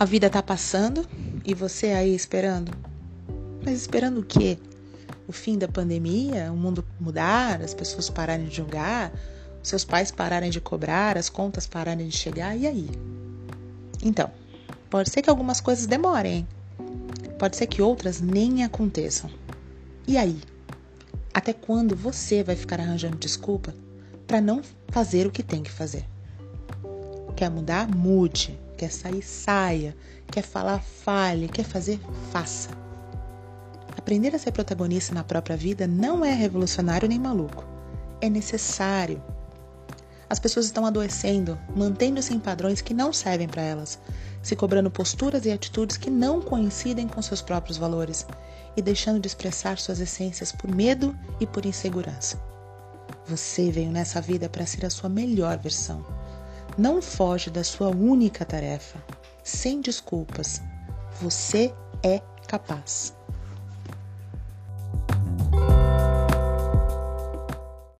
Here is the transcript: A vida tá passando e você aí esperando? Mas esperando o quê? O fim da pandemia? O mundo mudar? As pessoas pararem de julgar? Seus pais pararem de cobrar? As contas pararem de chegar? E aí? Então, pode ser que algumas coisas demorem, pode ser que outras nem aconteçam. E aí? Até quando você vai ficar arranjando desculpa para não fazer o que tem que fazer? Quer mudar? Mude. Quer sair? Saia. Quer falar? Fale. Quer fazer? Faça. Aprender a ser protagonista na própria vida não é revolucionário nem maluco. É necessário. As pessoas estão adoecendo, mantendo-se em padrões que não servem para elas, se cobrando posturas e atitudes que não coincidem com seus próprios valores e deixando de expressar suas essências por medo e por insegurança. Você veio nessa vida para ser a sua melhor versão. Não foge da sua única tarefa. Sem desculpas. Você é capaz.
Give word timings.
A 0.00 0.06
vida 0.06 0.30
tá 0.30 0.42
passando 0.42 1.06
e 1.44 1.52
você 1.52 1.88
aí 1.88 2.14
esperando? 2.14 2.72
Mas 3.62 3.82
esperando 3.82 4.20
o 4.20 4.24
quê? 4.24 4.56
O 5.28 5.32
fim 5.32 5.58
da 5.58 5.68
pandemia? 5.68 6.50
O 6.50 6.56
mundo 6.56 6.82
mudar? 6.98 7.60
As 7.60 7.74
pessoas 7.74 8.08
pararem 8.08 8.46
de 8.46 8.56
julgar? 8.56 9.12
Seus 9.62 9.84
pais 9.84 10.10
pararem 10.10 10.48
de 10.48 10.58
cobrar? 10.58 11.18
As 11.18 11.28
contas 11.28 11.66
pararem 11.66 12.08
de 12.08 12.16
chegar? 12.16 12.56
E 12.56 12.66
aí? 12.66 12.88
Então, 14.02 14.30
pode 14.88 15.10
ser 15.10 15.20
que 15.20 15.28
algumas 15.28 15.60
coisas 15.60 15.86
demorem, 15.86 16.48
pode 17.38 17.58
ser 17.58 17.66
que 17.66 17.82
outras 17.82 18.22
nem 18.22 18.64
aconteçam. 18.64 19.28
E 20.08 20.16
aí? 20.16 20.40
Até 21.34 21.52
quando 21.52 21.94
você 21.94 22.42
vai 22.42 22.56
ficar 22.56 22.80
arranjando 22.80 23.18
desculpa 23.18 23.74
para 24.26 24.40
não 24.40 24.62
fazer 24.88 25.26
o 25.26 25.30
que 25.30 25.42
tem 25.42 25.62
que 25.62 25.70
fazer? 25.70 26.06
Quer 27.32 27.50
mudar? 27.50 27.88
Mude. 27.88 28.58
Quer 28.76 28.90
sair? 28.90 29.22
Saia. 29.22 29.96
Quer 30.26 30.42
falar? 30.42 30.82
Fale. 30.82 31.48
Quer 31.48 31.64
fazer? 31.64 32.00
Faça. 32.30 32.70
Aprender 33.96 34.34
a 34.34 34.38
ser 34.38 34.52
protagonista 34.52 35.14
na 35.14 35.22
própria 35.22 35.56
vida 35.56 35.86
não 35.86 36.24
é 36.24 36.32
revolucionário 36.32 37.08
nem 37.08 37.18
maluco. 37.18 37.64
É 38.20 38.28
necessário. 38.28 39.22
As 40.28 40.38
pessoas 40.38 40.66
estão 40.66 40.86
adoecendo, 40.86 41.58
mantendo-se 41.74 42.32
em 42.32 42.38
padrões 42.38 42.80
que 42.80 42.94
não 42.94 43.12
servem 43.12 43.48
para 43.48 43.62
elas, 43.62 43.98
se 44.42 44.54
cobrando 44.54 44.90
posturas 44.90 45.44
e 45.44 45.50
atitudes 45.50 45.96
que 45.96 46.08
não 46.08 46.40
coincidem 46.40 47.08
com 47.08 47.20
seus 47.20 47.42
próprios 47.42 47.76
valores 47.76 48.26
e 48.76 48.80
deixando 48.80 49.18
de 49.18 49.26
expressar 49.26 49.76
suas 49.78 49.98
essências 49.98 50.52
por 50.52 50.72
medo 50.72 51.18
e 51.40 51.46
por 51.46 51.66
insegurança. 51.66 52.40
Você 53.26 53.70
veio 53.70 53.90
nessa 53.90 54.20
vida 54.20 54.48
para 54.48 54.66
ser 54.66 54.86
a 54.86 54.90
sua 54.90 55.08
melhor 55.08 55.58
versão. 55.58 56.06
Não 56.78 57.02
foge 57.02 57.50
da 57.50 57.64
sua 57.64 57.88
única 57.88 58.44
tarefa. 58.44 59.02
Sem 59.42 59.80
desculpas. 59.80 60.62
Você 61.20 61.74
é 62.02 62.20
capaz. 62.46 63.14